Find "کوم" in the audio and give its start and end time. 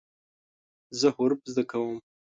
1.71-1.97